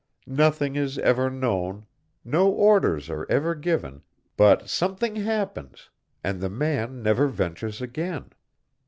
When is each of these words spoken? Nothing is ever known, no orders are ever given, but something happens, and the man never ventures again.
Nothing 0.25 0.75
is 0.75 0.97
ever 0.97 1.29
known, 1.29 1.85
no 2.25 2.49
orders 2.49 3.07
are 3.07 3.27
ever 3.29 3.53
given, 3.53 4.01
but 4.35 4.67
something 4.67 5.17
happens, 5.17 5.91
and 6.23 6.41
the 6.41 6.49
man 6.49 7.03
never 7.03 7.27
ventures 7.27 7.83
again. 7.83 8.31